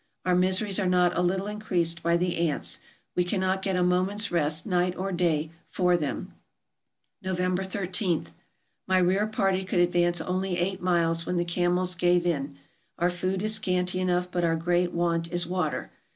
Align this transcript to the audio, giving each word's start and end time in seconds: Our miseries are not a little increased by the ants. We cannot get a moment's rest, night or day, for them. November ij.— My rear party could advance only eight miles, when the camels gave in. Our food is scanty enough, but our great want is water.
Our 0.25 0.33
miseries 0.33 0.79
are 0.79 0.87
not 0.87 1.15
a 1.15 1.21
little 1.21 1.45
increased 1.45 2.01
by 2.01 2.17
the 2.17 2.35
ants. 2.49 2.79
We 3.15 3.23
cannot 3.23 3.61
get 3.61 3.75
a 3.75 3.83
moment's 3.83 4.31
rest, 4.31 4.65
night 4.65 4.95
or 4.95 5.11
day, 5.11 5.51
for 5.67 5.95
them. 5.95 6.33
November 7.21 7.61
ij.— 7.63 8.25
My 8.87 8.97
rear 8.97 9.27
party 9.27 9.63
could 9.63 9.79
advance 9.79 10.19
only 10.19 10.57
eight 10.57 10.81
miles, 10.81 11.27
when 11.27 11.37
the 11.37 11.45
camels 11.45 11.93
gave 11.93 12.25
in. 12.25 12.57
Our 12.97 13.11
food 13.11 13.43
is 13.43 13.53
scanty 13.53 13.99
enough, 13.99 14.31
but 14.31 14.43
our 14.43 14.55
great 14.55 14.91
want 14.91 15.31
is 15.31 15.45
water. 15.45 15.91